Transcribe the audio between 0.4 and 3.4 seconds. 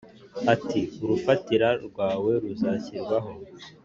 atii urufatira rwawe ruzashyirwaho